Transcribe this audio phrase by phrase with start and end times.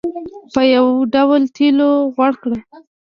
[0.53, 2.51] په یو ډول تېلو غوړ کړ.